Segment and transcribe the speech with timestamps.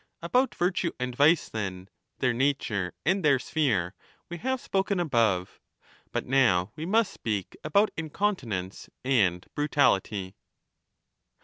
[0.23, 3.93] About virtue and vice, then, their nature and their sphere,
[4.29, 5.59] we have spoken above;
[6.05, 10.33] ^ but now we must speak about in continence and brutality.